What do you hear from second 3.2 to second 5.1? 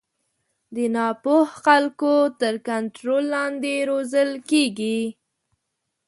لاندې روزل کېږي.